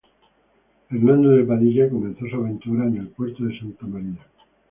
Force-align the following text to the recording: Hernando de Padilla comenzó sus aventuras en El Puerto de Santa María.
Hernando 0.89 1.29
de 1.29 1.43
Padilla 1.43 1.87
comenzó 1.87 2.21
sus 2.21 2.33
aventuras 2.33 2.87
en 2.87 2.97
El 3.01 3.09
Puerto 3.09 3.43
de 3.43 3.55
Santa 3.59 3.85
María. 3.85 4.17